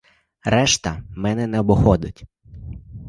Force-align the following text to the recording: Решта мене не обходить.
Решта 0.45 1.03
мене 1.15 1.47
не 1.47 1.59
обходить. 1.59 2.23